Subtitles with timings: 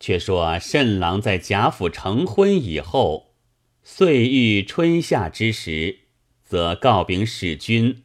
[0.00, 3.34] 却说慎郎在贾府成婚以后，
[3.82, 6.00] 岁遇春夏之时，
[6.42, 8.02] 则告禀使君，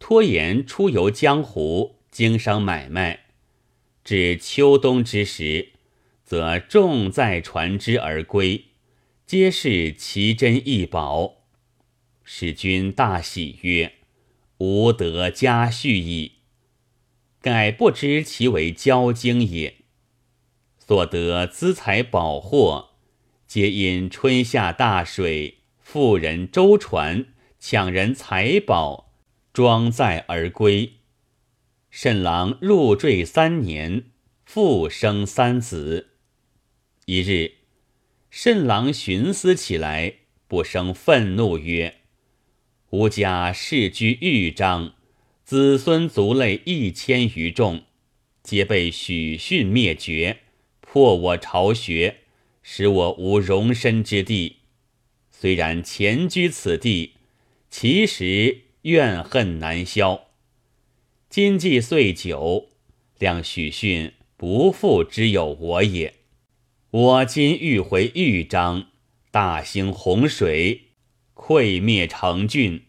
[0.00, 3.20] 拖延出游江湖，经商买卖；
[4.02, 5.70] 至秋冬之时，
[6.24, 8.64] 则重载船只而归，
[9.24, 11.36] 皆是奇珍异宝。
[12.24, 13.92] 使君大喜曰
[14.58, 16.32] ：“吾得嘉婿矣。”
[17.40, 19.77] 改不知其为交经也。
[20.88, 22.92] 所得资财宝货，
[23.46, 27.26] 皆因春夏大水，富人舟船
[27.60, 29.12] 抢人财宝，
[29.52, 30.94] 装载而归。
[31.90, 34.04] 慎郎入赘三年，
[34.46, 36.12] 复生三子。
[37.04, 37.56] 一日，
[38.30, 40.14] 慎郎寻思起来，
[40.46, 41.96] 不生愤怒曰
[42.88, 44.94] ：“吾家世居豫章，
[45.44, 47.82] 子孙族类一千余众，
[48.42, 50.38] 皆被许逊灭绝。”
[50.98, 52.22] 破我巢穴，
[52.60, 54.56] 使我无容身之地。
[55.30, 57.12] 虽然前居此地，
[57.70, 60.24] 其实怨恨难消。
[61.30, 62.70] 今既岁久，
[63.20, 66.14] 谅许逊不复之有我也。
[66.90, 68.88] 我今欲回豫章，
[69.30, 70.86] 大兴洪水，
[71.32, 72.82] 溃灭成郡，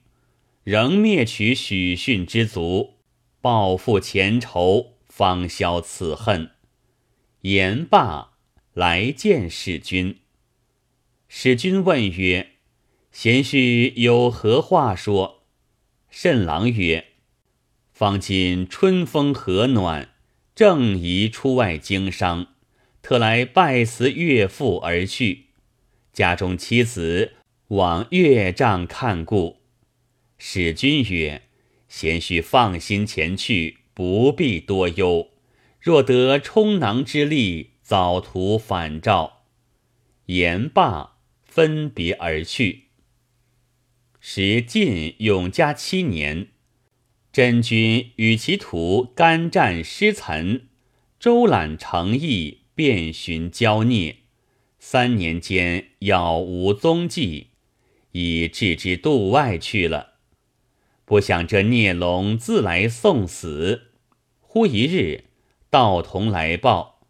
[0.63, 2.95] 仍灭取许逊之族，
[3.39, 6.49] 报复前仇，方消此恨。
[7.43, 8.33] 言罢，
[8.73, 10.17] 来见使君。
[11.29, 12.49] 使君问曰
[13.13, 15.43] ：“贤婿有何话说？”
[16.11, 17.05] 慎郎曰
[17.93, 20.09] ：“方今春风和暖，
[20.53, 22.47] 正宜出外经商，
[23.01, 25.45] 特来拜辞岳父而去。
[26.11, 27.35] 家中妻子
[27.69, 29.61] 往岳丈看顾。”
[30.37, 31.43] 使君曰
[31.87, 35.29] ：“贤婿放心前去，不必多忧。”
[35.79, 39.43] 若得充囊之力，早图反照。
[40.25, 42.89] 言罢，分别而去。
[44.19, 46.49] 时晋永嘉七年，
[47.31, 50.67] 真君与其徒干战失岑，
[51.17, 54.17] 周览诚意，遍寻交孽。
[54.77, 57.47] 三年间杳无踪迹，
[58.11, 60.15] 已置之度外去了。
[61.05, 63.93] 不想这孽龙自来送死。
[64.41, 65.28] 忽一日。
[65.71, 67.01] 道童来报，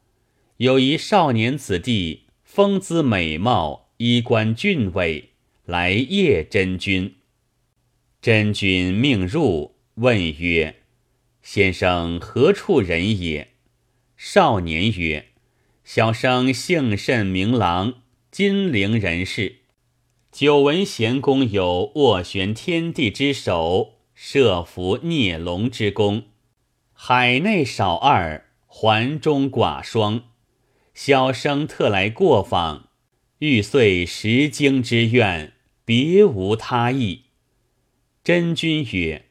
[0.57, 5.29] 有一少年子弟，风姿美貌，衣冠俊伟，
[5.63, 7.15] 来谒真君。
[8.21, 10.75] 真君命入，问曰
[11.41, 13.51] ：“先生何处人也？”
[14.17, 15.27] 少年曰
[15.85, 19.59] ：“小生姓甚名郎，金陵人士。
[20.33, 26.23] 久闻贤公有斡旋天地之手，设伏孽龙之功，
[26.91, 30.25] 海内少二。”环中寡霜，
[30.93, 32.89] 小生特来过访，
[33.39, 35.53] 欲遂石经之愿，
[35.83, 37.23] 别无他意。
[38.23, 39.25] 真君曰：“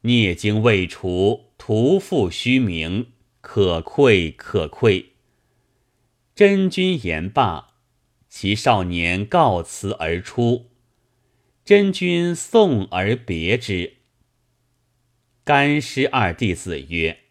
[0.00, 3.08] 孽经未除，徒负虚名，
[3.42, 5.10] 可愧可愧。”
[6.34, 7.74] 真君言罢，
[8.30, 10.70] 其少年告辞而出。
[11.66, 13.98] 真君送而别之。
[15.44, 17.23] 干尸二弟子曰。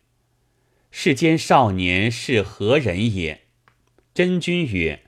[0.96, 3.42] 世间少年是何人也？
[4.14, 5.02] 真君曰：“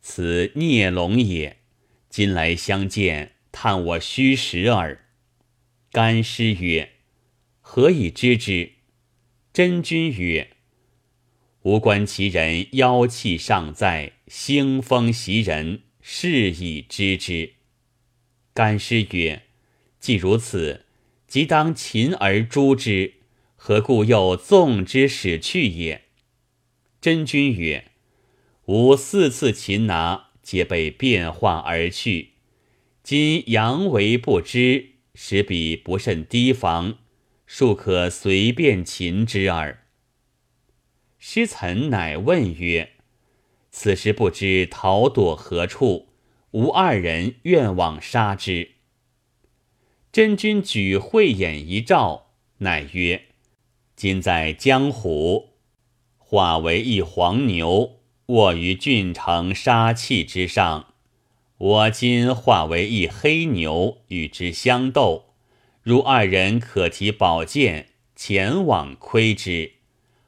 [0.00, 1.58] 此孽龙也。
[2.08, 5.04] 今来相见，探我虚实耳。”
[5.90, 6.92] 干尸曰
[7.60, 8.74] ：“何以知之？”
[9.52, 10.48] 真君曰
[11.62, 17.54] ：“吾观其人妖气尚在，腥风袭人，是以知之。”
[18.54, 19.42] 干尸曰
[19.98, 20.86] ：“既如此，
[21.26, 23.14] 即当擒而诛之。”
[23.64, 26.06] 何故又纵之使去也？
[27.00, 27.92] 真君曰
[28.66, 32.30] ：“吾四次擒拿，皆被变化而去。
[33.04, 36.98] 今阳为不知，使彼不甚提防，
[37.46, 39.84] 庶可随便擒之耳。”
[41.20, 42.94] 师岑乃问曰
[43.70, 46.08] ：“此时不知逃躲何处？
[46.50, 48.72] 吾二人愿往杀之。”
[50.10, 53.28] 真君举慧眼一照，乃曰。
[54.02, 55.50] 今在江湖，
[56.18, 60.94] 化为一黄牛，卧于郡城杀气之上。
[61.56, 65.26] 我今化为一黑牛，与之相斗。
[65.82, 69.74] 如二人可提宝剑前往窥之，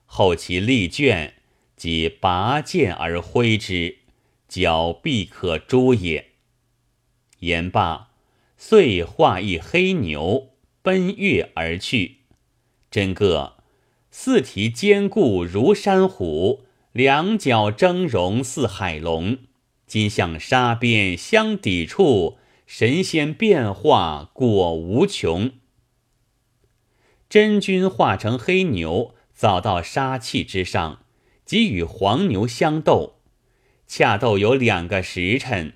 [0.06, 1.32] 后其力倦，
[1.76, 3.96] 即拔剑而挥之，
[4.46, 6.26] 脚必可诛也。
[7.40, 8.10] 言罢，
[8.56, 10.50] 遂化一黑牛，
[10.80, 12.18] 奔跃而去。
[12.88, 13.54] 真个。
[14.16, 16.62] 四蹄坚固如山虎，
[16.92, 19.38] 两角峥嵘似海龙，
[19.88, 25.50] 今向沙边相抵触，神仙变化果无穷。
[27.28, 31.00] 真君化成黑牛，早到杀气之上，
[31.44, 33.16] 即与黄牛相斗。
[33.88, 35.72] 恰斗有两个时辰，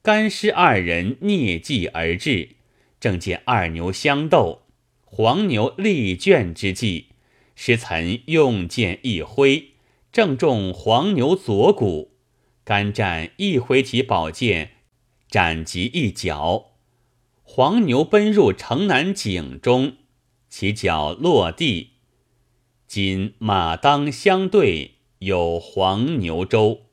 [0.00, 2.50] 干尸二人蹑迹而至，
[3.00, 4.62] 正见二牛相斗，
[5.04, 7.08] 黄牛力倦之际，
[7.62, 9.72] 师岑用剑一挥，
[10.10, 12.12] 正中黄牛左骨。
[12.64, 14.70] 甘战一挥起宝剑，
[15.28, 16.70] 斩及一脚，
[17.42, 19.96] 黄牛奔入城南井中，
[20.48, 21.90] 其脚落地。
[22.86, 26.86] 今马当相对，有黄牛舟。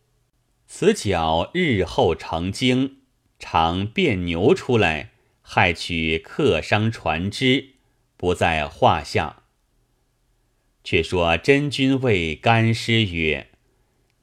[0.66, 2.98] 此角日后成精，
[3.40, 5.12] 常变牛出来，
[5.42, 7.76] 害取客商船只，
[8.18, 9.44] 不在话下。
[10.90, 13.48] 却说真君谓干尸曰：“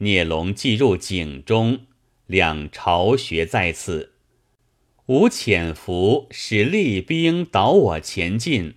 [0.01, 1.81] 孽龙既入井中，
[2.25, 4.15] 两巢穴在此，
[5.05, 8.77] 吾潜伏，使厉兵导我前进。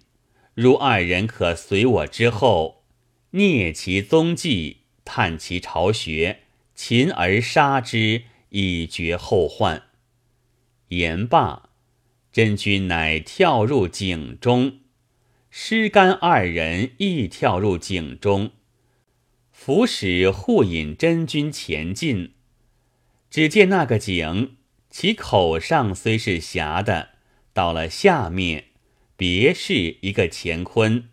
[0.53, 2.83] 如二人可随我之后，
[3.31, 6.39] 蹑其踪迹，探其巢穴。”
[6.75, 9.83] 擒而杀之，以绝后患。
[10.89, 11.69] 言罢，
[12.33, 14.79] 真君乃跳入井中，
[15.59, 18.51] 施干二人亦跳入井中，
[19.51, 22.35] 伏使护引真君前进。
[23.31, 24.57] 只见那个井，
[24.91, 27.09] 其口上虽是狭的，
[27.53, 28.65] 到了下面，
[29.15, 31.09] 别是一个乾坤。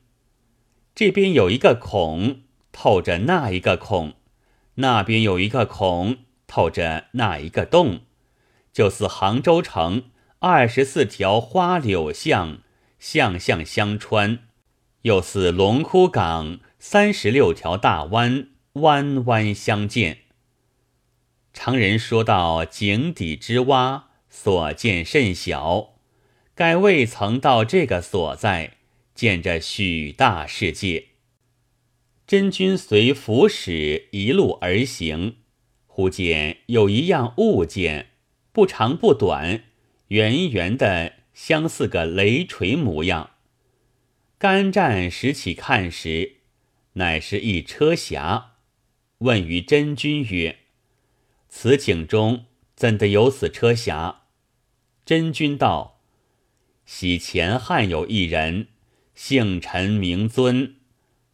[0.95, 4.13] 这边有一个孔，透着那一个孔。
[4.75, 8.03] 那边有一个孔，透着那一个洞，
[8.75, 10.11] 就似杭州城
[10.41, 12.59] 二十四条花柳巷，
[13.05, 14.39] 巷巷相穿；
[15.03, 20.21] 又似龙窟港三十六条大湾，弯弯相见。
[21.53, 25.97] 常人说到井底之蛙，所见甚小，
[26.55, 28.79] 盖未曾到这个所在，
[29.15, 31.09] 见着许大世界。
[32.27, 35.37] 真君随符使一路而行，
[35.87, 38.13] 忽见有一样物件，
[38.51, 39.65] 不长不短，
[40.09, 43.31] 圆圆的，相似个雷锤模样。
[44.39, 46.37] 干战拾起看时，
[46.95, 48.45] 乃是一车匣。
[49.19, 50.59] 问于真君曰
[51.49, 54.17] ：“此井中怎得有此车匣？”
[55.05, 56.01] 真君道
[56.87, 58.69] ：“昔前汉有一人，
[59.15, 60.77] 姓陈名尊。”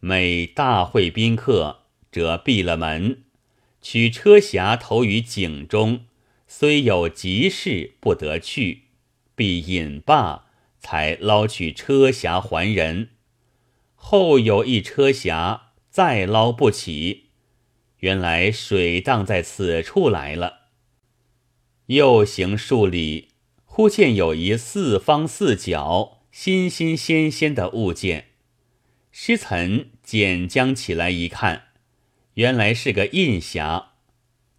[0.03, 1.81] 每大会宾客，
[2.11, 3.23] 则闭了门，
[3.83, 6.05] 取车匣投于井中，
[6.47, 8.80] 虽有急事不得去，
[9.41, 10.45] 必饮罢，
[10.77, 13.09] 才捞取车匣还人。
[13.95, 17.31] 后有一车匣再捞不起，
[18.01, 20.67] 原来水荡在此处来了。
[21.87, 23.29] 又行数里，
[23.65, 28.27] 忽见有一四方四角、新新鲜鲜的物件。
[29.11, 31.63] 师岑捡将起来一看，
[32.35, 33.85] 原来是个印匣。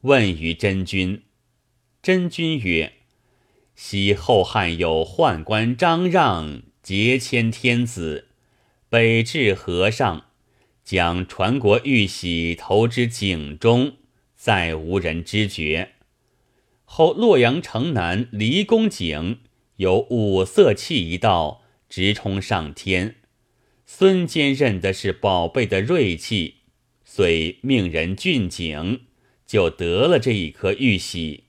[0.00, 1.22] 问于真君，
[2.02, 2.94] 真君曰
[3.74, 8.28] ：“昔后汉有宦官张让劫迁天子，
[8.88, 10.26] 北至河上，
[10.84, 13.96] 将传国玉玺投之井中，
[14.36, 15.92] 再无人知觉。
[16.84, 19.40] 后洛阳城南离宫井
[19.76, 23.16] 有五色器一道，直冲上天。”
[23.84, 26.56] 孙坚认的是宝贝的锐气，
[27.04, 29.02] 遂命人俊景，
[29.46, 31.44] 就得了这一颗玉玺，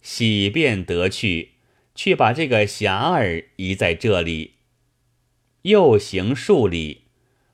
[0.00, 1.52] 玺便得去，
[2.02, 4.54] 却把这个匣儿移在这里。
[5.64, 7.02] 又行数里，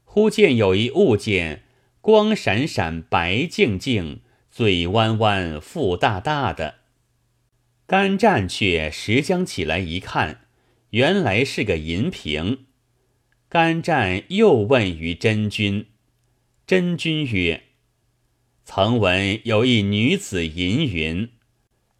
[0.05, 1.65] 忽见有一物件，
[2.01, 6.77] 光闪闪，白净净，嘴弯弯，腹大大的。
[7.89, 10.43] 干战却拾将起来一看，
[10.91, 12.67] 原来是个银瓶。
[13.49, 15.87] 干战又问于真君，
[16.65, 17.65] 真君曰
[18.63, 21.31] ：“曾闻有一女子吟云：‘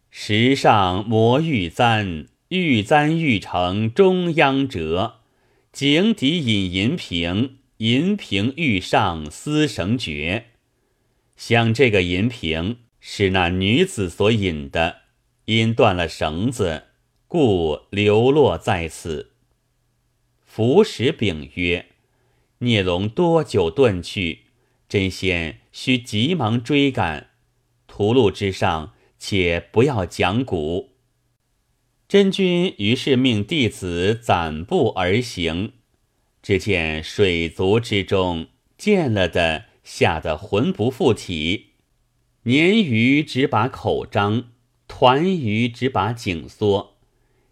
[0.09, 5.15] 石上磨玉簪，玉簪玉成中央折。
[5.73, 10.45] 井底引银瓶，银瓶玉上丝绳绝。’
[11.35, 15.01] 想这个银瓶是那女子所引的，
[15.45, 16.85] 因断了绳子，
[17.27, 19.31] 故流落在此。”
[20.43, 21.87] 伏使禀曰
[22.59, 24.45] ：“孽龙多久遁去？
[24.89, 27.31] 真仙须急忙追赶。
[27.85, 30.93] 屠路之上，且不要讲古。”
[32.07, 35.73] 真君于是命弟子攒步而行。
[36.41, 38.47] 只见水族之中，
[38.77, 41.71] 见了的吓得魂不附体。
[42.45, 44.51] 鲶鱼只把口张，
[44.87, 46.95] 团鱼只把颈缩，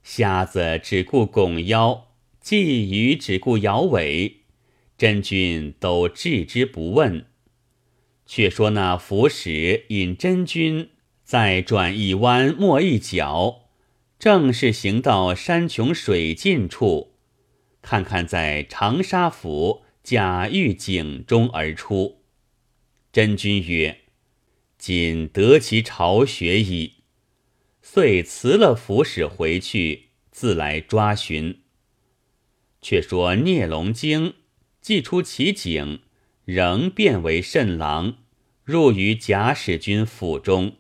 [0.04, 2.08] 瞎子只顾拱腰，
[2.42, 2.56] 鲫
[2.90, 4.38] 鱼只顾摇尾，
[4.98, 7.26] 真君都置之不问。
[8.26, 10.92] 却说那福使引真君
[11.26, 13.65] 再转一弯，没一角。
[14.18, 17.16] 正是行到山穷水尽处，
[17.82, 22.24] 看看在长沙府贾玉井中而出。
[23.12, 24.02] 真君曰
[24.78, 27.04] ：“今得其巢穴矣。”
[27.82, 31.62] 遂辞了府使回去，自来抓寻。
[32.82, 34.34] 却说聂龙经
[34.82, 36.02] 既出其井，
[36.46, 38.18] 仍变为甚狼，
[38.64, 40.78] 入于贾使君府中。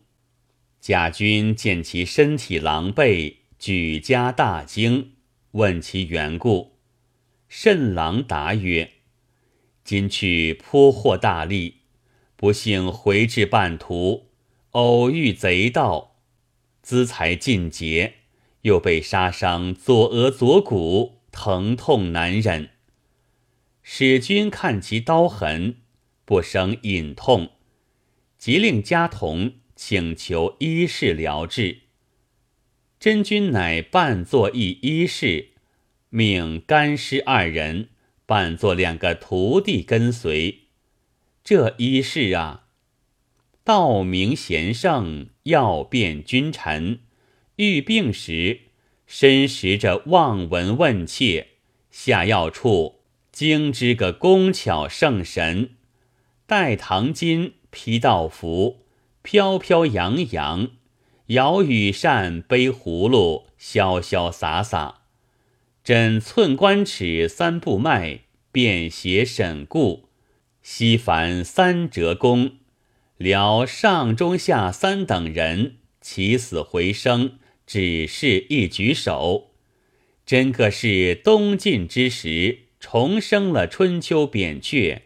[0.86, 5.14] 贾君见其身体狼狈，举家大惊，
[5.54, 6.78] 问其缘故。
[7.50, 8.92] 慎郎答曰
[9.84, 11.78] ：“今去颇获大利，
[12.36, 14.28] 不幸回至半途，
[14.74, 16.18] 偶遇贼盗，
[16.84, 18.14] 资财尽竭，
[18.62, 22.70] 又被杀伤左额左骨，疼痛难忍。
[23.82, 25.78] 使君看其刀痕，
[26.26, 27.54] 不生隐痛，
[28.38, 31.80] 即令家童。”请求医士疗治，
[33.00, 35.50] 真君乃扮作一医士，
[36.10, 37.90] 命干尸二人
[38.26, 40.62] 扮作两个徒弟跟随。
[41.44, 42.68] 这医士啊，
[43.64, 47.02] 道明贤圣，要辨君臣，
[47.58, 48.62] 遇病时
[49.06, 51.50] 身识着望闻问切，
[51.92, 53.02] 下药处
[53.32, 55.72] 精知个工巧圣神，
[56.48, 58.85] 戴唐金，披道服。
[59.26, 60.70] 飘飘扬扬，
[61.30, 65.02] 摇羽扇，背葫芦，潇潇洒洒，
[65.84, 68.20] 诊寸关尺，三步脉，
[68.52, 70.10] 辨邪审固，
[70.62, 72.58] 西凡三折功，
[73.18, 79.50] 疗上中下三等人，起死回生，只是一举手，
[80.24, 85.02] 真个是东晋之时重生了春秋扁鹊，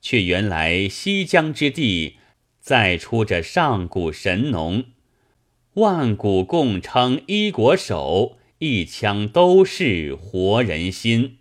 [0.00, 2.18] 却原来西江之地。
[2.64, 4.84] 再出这上古神农，
[5.74, 11.36] 万古共称一国手，一枪都是活人心。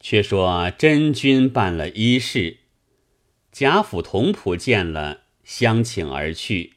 [0.00, 2.60] 却说真君办了一事，
[3.52, 6.76] 贾府童仆见了，相请而去。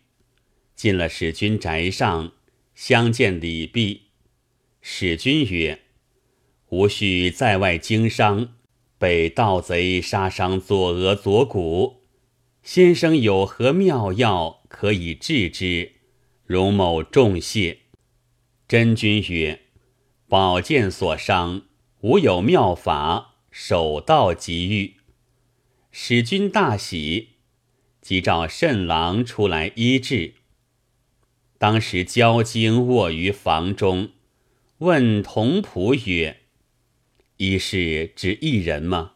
[0.75, 2.33] 进了使君宅上，
[2.75, 4.07] 相见礼毕。
[4.81, 5.79] 使君曰
[6.67, 8.55] ：“吾须在外经商，
[8.97, 12.01] 被盗贼杀伤左额左骨。”
[12.63, 15.91] 先生有何妙药可以治之？
[16.45, 17.79] 容某重谢。
[18.69, 19.63] 真君曰
[20.29, 21.63] ：“宝剑所伤，
[21.99, 24.95] 吾有妙法，手到即愈。”
[25.91, 27.31] 使君大喜，
[27.99, 30.35] 即召慎郎出来医治。
[31.57, 34.11] 当时焦经卧于房中，
[34.77, 36.37] 问童仆曰
[37.37, 39.15] ：“医是指一人吗？”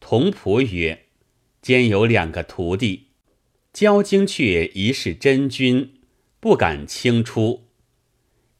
[0.00, 1.08] 童仆曰。
[1.62, 3.08] 兼有两个徒弟，
[3.72, 6.00] 焦经却疑是真君，
[6.40, 7.66] 不敢轻出。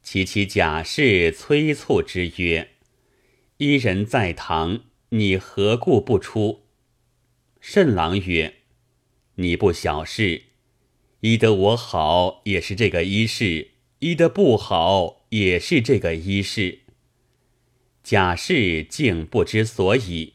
[0.03, 2.71] 其其贾氏催促之曰
[3.57, 6.65] ：“一人在堂，你何故不出？”
[7.59, 8.55] 慎郎曰
[9.35, 10.43] ：“你不小事，
[11.21, 16.79] 医得我好也是这个医士，医得不好也是这个医士。”
[18.03, 20.33] 贾氏竟不知所以。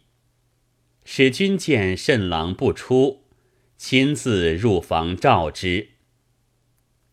[1.08, 3.22] 使君见慎郎不出，
[3.76, 5.90] 亲自入房召之。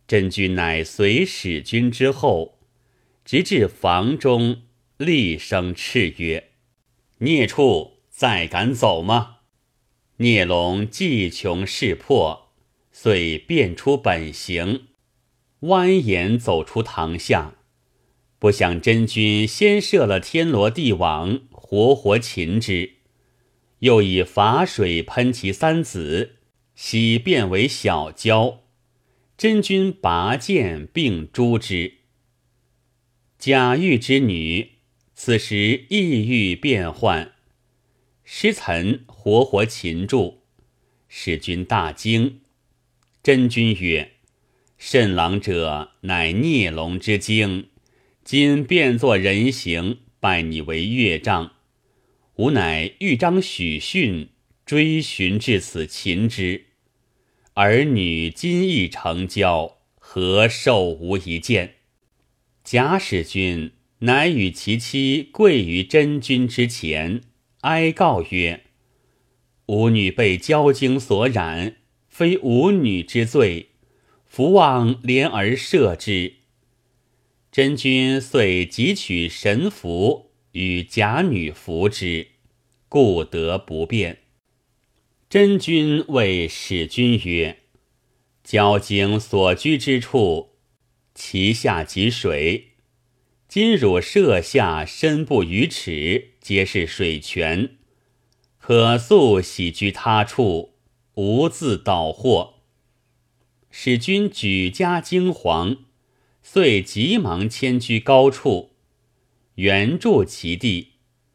[0.07, 2.57] 真君乃随使君之后，
[3.23, 4.63] 直至房中，
[4.97, 6.50] 厉声叱曰
[7.19, 9.38] ：“孽畜，再敢走吗？”
[10.17, 12.51] 孽龙计穷势破，
[12.91, 14.88] 遂变出本形，
[15.62, 17.53] 蜿蜒走出堂下。
[18.39, 23.02] 不想真君先设了天罗地网，活活擒之。
[23.83, 26.35] 又以法水喷其三子，
[26.73, 28.59] 洗变为小蛟。
[29.37, 31.95] 真君拔剑并诛之。
[33.37, 34.69] 贾玉之女
[35.13, 37.33] 此时意欲变幻，
[38.23, 40.37] 师岑活活擒住，
[41.09, 42.39] 使君大惊。
[43.21, 44.11] 真君曰
[44.79, 47.67] ：“甚郎者乃孽龙之精，
[48.23, 51.52] 今变作人形，拜你为岳丈。”
[52.37, 54.29] 吾乃豫章许逊，
[54.65, 56.65] 追寻至此，擒之。
[57.53, 61.75] 儿女今亦成交，何受吾一见？
[62.63, 67.21] 贾使君乃与其妻跪于真君之前，
[67.61, 68.63] 哀告曰
[69.67, 71.75] ：“吾女被骄精所染，
[72.07, 73.67] 非吾女之罪，
[74.25, 76.37] 福望怜而赦之。”
[77.53, 82.27] 真君遂汲取神符与假女服之，
[82.88, 84.19] 故得不便。
[85.29, 87.60] 真君谓使君曰
[88.43, 90.51] ：“交经所居之处，
[91.15, 92.69] 其下即水。
[93.48, 97.77] 今汝设下深不逾尺，皆是水泉，
[98.60, 100.75] 可速徙居他处，
[101.15, 102.55] 无自倒祸。”
[103.72, 105.77] 使君举家惊惶。
[106.45, 108.72] 遂急忙迁居高处，
[109.55, 110.93] 原筑其地。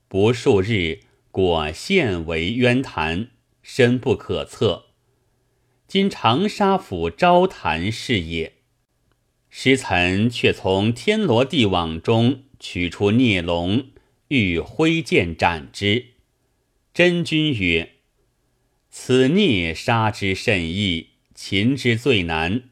[0.09, 3.29] 不数日，果现为渊潭，
[3.63, 4.87] 深不可测。
[5.87, 8.55] 今长沙府昭潭是也。
[9.51, 13.87] 师岑却从天罗地网中取出孽龙，
[14.29, 16.07] 欲挥剑斩之。
[16.93, 17.93] 真君曰
[18.91, 22.65] ：“此孽杀之甚易，擒之最难。”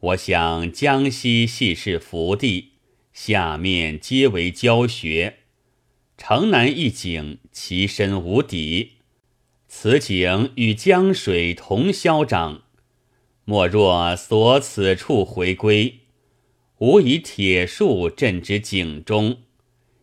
[0.00, 2.72] 我想江西系是福地，
[3.16, 5.38] 下面皆为教学。
[6.18, 8.98] 城南一景，其深无底。
[9.68, 12.64] 此景与江水同消长，
[13.46, 16.00] 莫若所此处回归，
[16.76, 19.38] 吾以铁树镇之井中，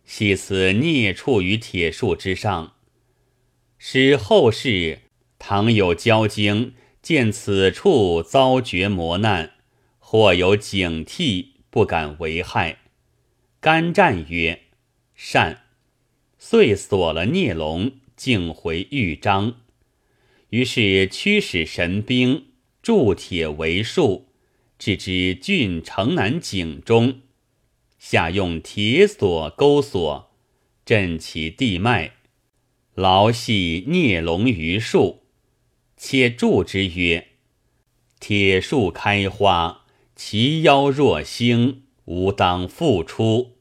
[0.04, 2.74] 系此孽处于铁树之上，
[3.78, 5.02] 使后世
[5.38, 9.52] 倘有交经见此处遭绝磨难。
[10.00, 12.80] 或有警惕，不敢为害。
[13.64, 14.64] 甘战曰
[15.16, 15.62] ：“善。”
[16.38, 19.56] 遂锁了孽龙，径回豫章。
[20.50, 22.48] 于是驱使神兵
[22.82, 24.28] 铸铁为树，
[24.78, 27.22] 置之郡城南井中，
[27.98, 30.30] 下用铁锁钩锁，
[30.86, 32.16] 镇其地脉，
[32.96, 35.22] 牢系孽龙于树，
[35.96, 37.30] 且祝之曰
[38.20, 39.86] ：“铁树开花。”
[40.18, 43.56] 其妖若星，吾当复出；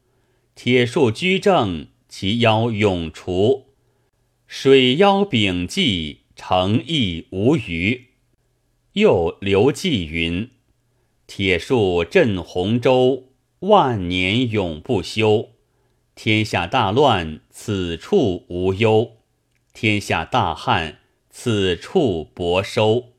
[0.55, 3.73] 铁树居正，其腰永除。
[4.45, 8.09] 水妖秉纪，诚意无余。
[8.93, 10.51] 又刘季云
[11.25, 13.29] ：“铁树镇洪州，
[13.61, 15.49] 万年永不休。
[16.13, 19.17] 天下大乱，此处无忧；
[19.73, 20.99] 天下大旱，
[21.31, 23.13] 此处薄收。”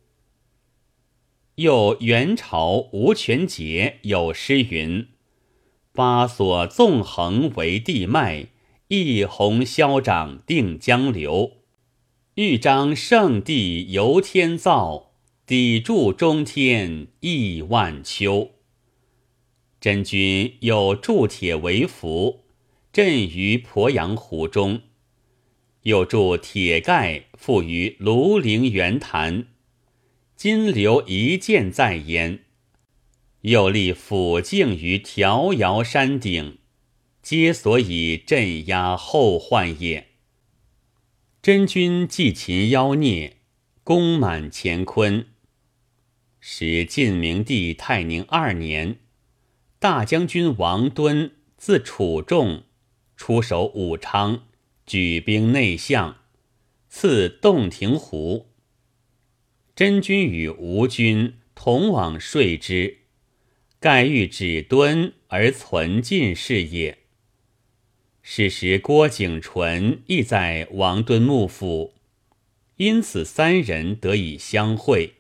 [1.56, 5.08] 又元朝吴权节有诗云
[5.96, 8.48] ：“八所纵横为地脉，
[8.88, 11.52] 一泓消长定江流。
[12.35, 15.12] 豫章圣地由天造，
[15.46, 18.50] 砥柱中天亿万秋。”
[19.80, 22.40] 真君有铸铁为符，
[22.92, 24.80] 镇于鄱阳湖中；
[25.83, 29.46] 又铸铁盖，附于庐陵圆潭。
[30.35, 32.43] 今留一剑在焉，
[33.44, 36.57] 又立府境于迢遥山顶，
[37.20, 40.12] 皆所以镇压后患也。
[41.42, 43.37] 真君祭秦妖孽，
[43.83, 45.26] 功满乾坤。
[46.40, 49.00] 时晋明帝泰宁二年，
[49.78, 52.62] 大将军王敦自楚仲
[53.14, 54.44] 出守武昌，
[54.87, 56.16] 举兵内向，
[56.88, 58.54] 赐洞庭湖。
[59.76, 63.00] 真君与吴君同往说之，
[63.84, 67.00] 盖欲止敦而存晋是也。
[68.22, 71.92] 是时郭景纯亦在王敦幕府，
[72.76, 75.16] 因此三人得以相会。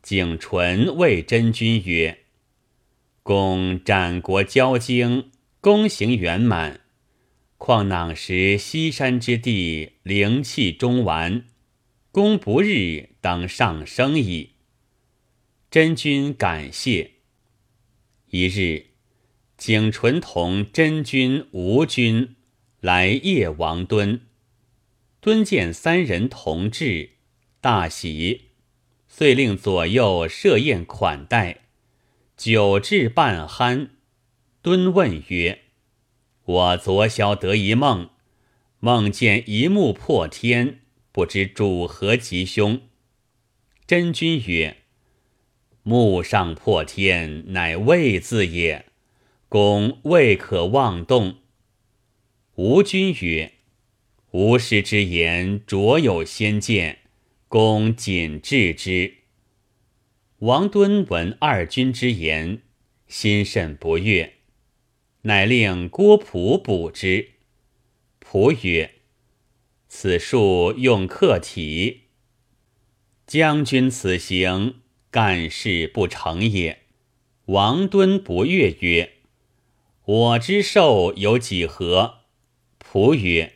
[0.00, 2.20] 景纯谓真君曰
[3.22, 6.80] ：“公斩国交经，功行圆满，
[7.58, 11.44] 况囊时西山之地，灵气终完。”
[12.10, 14.52] 公不日当上升矣。
[15.70, 17.15] 真君感谢。
[18.38, 18.88] 一日，
[19.56, 22.36] 景纯同真君、吴君
[22.80, 24.20] 来谒王敦。
[25.22, 27.12] 敦见三人同至，
[27.62, 28.50] 大喜，
[29.08, 31.62] 遂令左右设宴款待。
[32.36, 33.88] 酒至半酣，
[34.60, 35.62] 敦问曰
[36.44, 38.10] ：“我昨宵得一梦，
[38.80, 42.82] 梦见一木破天。”不知主何吉凶？
[43.86, 44.82] 真君曰
[45.88, 48.86] ：“木上破天，乃未字也。
[49.48, 51.36] 公未可妄动。”
[52.56, 53.52] 吴君曰
[54.32, 56.98] ：“吾师之言，卓有先见，
[57.46, 59.18] 公谨致之。”
[60.40, 62.62] 王敦闻二君之言，
[63.06, 64.32] 心甚不悦，
[65.22, 67.28] 乃令郭璞补之。
[68.18, 68.90] 璞曰：
[69.86, 72.06] 此术用客体，
[73.24, 74.80] 将军此行，
[75.16, 76.80] 干事不成也。”
[77.46, 79.12] 王敦不悦曰
[80.04, 82.16] ：“我之寿有几何？”
[82.78, 83.54] 仆曰：“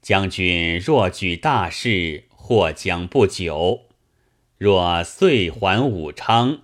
[0.00, 3.88] 将军若举大事，或将不久；
[4.56, 6.62] 若遂还武昌，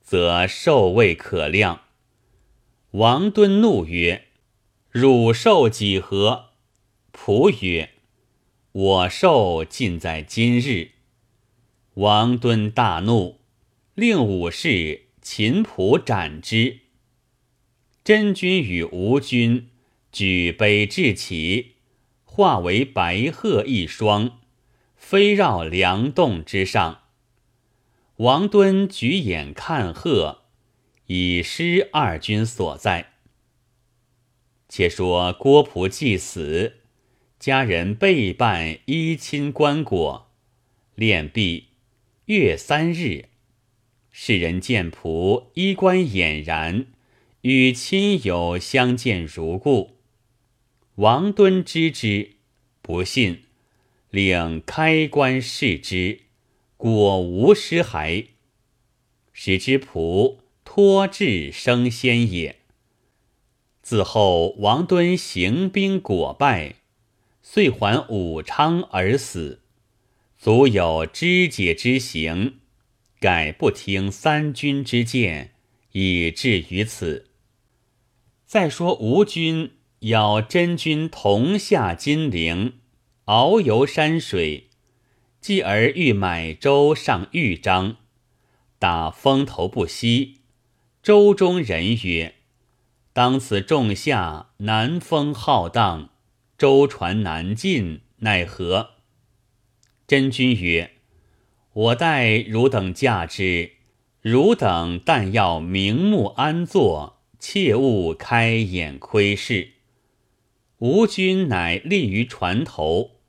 [0.00, 1.82] 则寿未可量。”
[2.92, 4.28] 王敦怒曰
[4.88, 6.52] ：“汝寿几何？”
[7.12, 7.90] 仆曰
[8.72, 10.92] ：“我寿尽在今日。”
[11.94, 13.37] 王敦大怒，
[13.98, 15.08] 令武士。
[15.20, 16.78] 秦仆斩之。
[18.04, 19.70] 真君与吴君
[20.12, 21.72] 举杯置起，
[22.22, 24.38] 化为白鹤一双，
[24.94, 27.00] 飞绕梁洞之上。
[28.18, 30.42] 王敦举眼看鹤，
[31.06, 33.14] 以失二君所在。
[34.68, 36.76] 且说郭璞既死，
[37.40, 40.22] 家人备办衣亲棺椁，
[40.96, 41.70] 殓毕，
[42.26, 43.30] 月三日。
[44.20, 46.86] 世人见仆衣冠俨然，
[47.42, 49.92] 与亲友相见如故。
[50.96, 52.32] 王敦知之，
[52.82, 53.44] 不信，
[54.10, 56.22] 令开棺视之，
[56.76, 58.26] 果无尸骸。
[59.32, 62.56] 使之仆托至升仙也。
[63.82, 66.74] 自后王敦行兵果败，
[67.40, 69.60] 遂还武昌而死，
[70.36, 72.57] 足有肢解之行。
[73.20, 75.54] 改不听三军之见，
[75.92, 77.30] 以至于此。
[78.46, 82.74] 再说吴军邀真君同下金陵，
[83.24, 84.68] 遨游山水，
[85.40, 87.96] 继而欲买舟上豫章，
[88.78, 90.42] 打风头不息。
[91.02, 92.36] 舟中人曰
[93.12, 96.10] ：“当此仲夏，南风浩荡，
[96.56, 98.90] 舟船难进，奈何？”
[100.06, 100.97] 真君曰。
[101.78, 103.74] 我待汝等驾之，
[104.20, 109.74] 汝等但要明目安坐，切勿开眼窥视。
[110.78, 113.20] 吴军乃立于船头，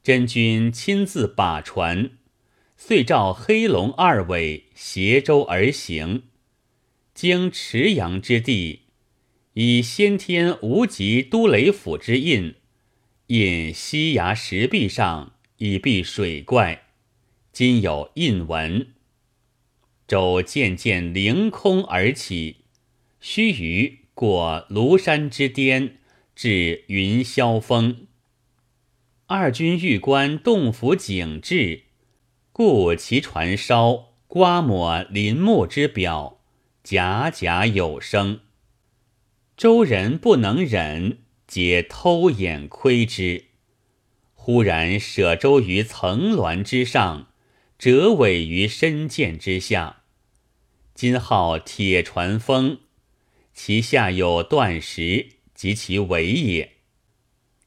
[0.00, 2.10] 真君亲自把船，
[2.76, 6.22] 遂召黑龙二尾携舟而行，
[7.12, 8.82] 经池阳之地，
[9.54, 12.54] 以先天无极都雷府之印，
[13.26, 16.84] 印西崖石壁上，以避水怪。
[17.58, 18.92] 今有印文，
[20.06, 22.58] 舟渐渐凌空而起，
[23.18, 25.96] 须臾过庐山之巅，
[26.36, 28.06] 至云霄峰。
[29.26, 31.86] 二军欲观洞府景致，
[32.52, 36.40] 故其船梢刮抹林木之表，
[36.84, 38.38] 甲甲有声。
[39.56, 41.18] 周人不能忍，
[41.48, 43.46] 皆偷眼窥之。
[44.34, 47.24] 忽然舍舟于层峦之上。
[47.78, 50.02] 折尾于深涧之下，
[50.94, 52.80] 今号铁船峰，
[53.54, 56.72] 其下有断石，及其尾也。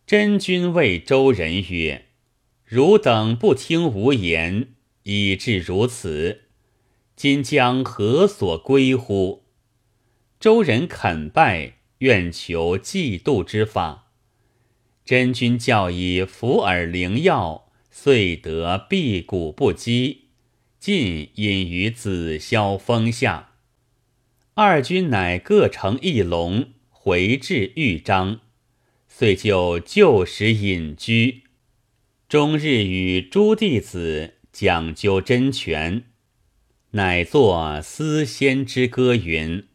[0.05, 2.07] 真君谓周人曰
[2.67, 6.41] ：“汝等不听吾言，以致如此。
[7.15, 9.45] 今将何所归乎？”
[10.41, 14.11] 周人肯拜，愿求嫉妒之法。
[15.05, 17.70] 真君教以伏耳灵药。
[17.91, 20.29] 遂得辟谷不饥，
[20.79, 23.49] 尽隐于紫霄峰下。
[24.53, 28.39] 二军乃各乘一龙回至豫章，
[29.07, 31.43] 遂就旧时隐居，
[32.29, 36.05] 终日与诸弟子讲究真权，
[36.91, 39.67] 乃作思仙之歌云：“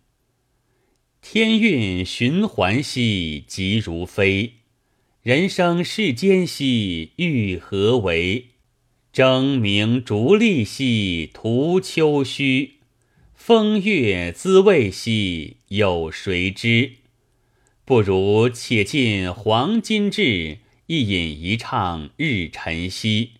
[1.21, 4.55] 天运循环兮，急如飞。”
[5.27, 8.51] 人生世间兮，欲何为？
[9.13, 12.75] 争名逐利兮，徒秋虚。
[13.35, 16.93] 风月滋味兮，有谁知？
[17.85, 23.31] 不如且尽黄金质，一饮一唱日晨曦。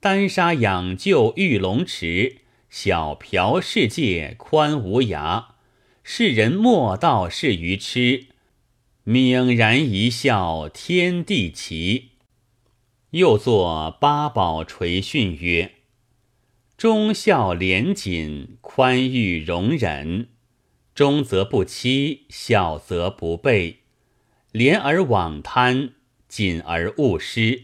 [0.00, 2.36] 丹砂养就玉龙池，
[2.70, 5.44] 小瓢世界宽无涯。
[6.02, 8.28] 世人莫道是愚痴。
[9.08, 12.10] 泯然一笑，天地齐。
[13.12, 15.76] 又作八宝垂训曰：
[16.76, 20.28] 忠孝廉谨，宽裕容忍，
[20.94, 23.76] 忠则不欺，孝则不悖，
[24.52, 25.94] 廉而罔贪，
[26.28, 27.62] 谨而勿失。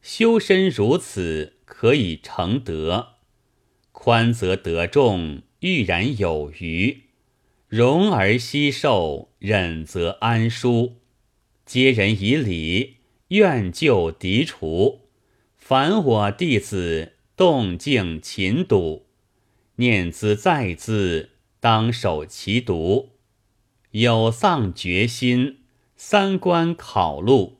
[0.00, 3.14] 修身如此，可以成德。
[3.90, 7.02] 宽则得众，裕然有余。
[7.66, 10.96] 容而息寿，忍则安舒。
[11.64, 12.96] 接人以礼，
[13.28, 15.02] 愿就敌除。
[15.56, 19.06] 凡我弟子，动静勤笃，
[19.76, 23.10] 念兹在兹，当守其独。
[23.90, 25.58] 有丧决心，
[25.94, 27.57] 三观考录。